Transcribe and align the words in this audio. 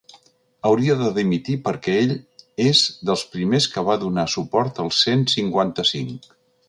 Hauria 0.67 0.93
de 1.01 1.09
dimitir 1.17 1.57
perquè 1.67 1.97
ell 2.05 2.13
és 2.69 2.81
dels 3.11 3.25
primers 3.35 3.67
que 3.75 3.85
va 3.91 3.99
donar 4.05 4.27
suport 4.37 4.83
al 4.85 4.91
cent 5.03 5.23
cinquanta-cinc. 5.35 6.31